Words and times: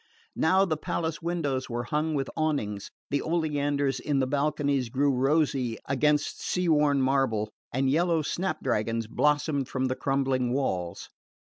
Now 0.35 0.65
the 0.65 0.77
palace 0.77 1.21
windows 1.21 1.69
were 1.69 1.83
hung 1.83 2.15
with 2.15 2.27
awnings, 2.35 2.89
the 3.11 3.21
oleanders 3.21 3.99
in 3.99 4.17
the 4.17 4.25
balconies 4.25 4.89
grew 4.89 5.11
rosy 5.13 5.77
against 5.87 6.37
the 6.37 6.43
sea 6.43 6.67
worn 6.69 7.03
marble, 7.03 7.51
and 7.71 7.87
yellow 7.87 8.23
snap 8.23 8.63
dragons 8.63 9.05
blossomed 9.05 9.67
from 9.67 9.85
the 9.85 9.95
crumbling 9.95 10.53
walls. 10.53 11.07